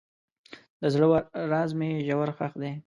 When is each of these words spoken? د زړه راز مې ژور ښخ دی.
د 0.81 0.83
زړه 0.93 1.05
راز 1.51 1.69
مې 1.79 1.89
ژور 2.07 2.29
ښخ 2.37 2.53
دی. 2.61 2.71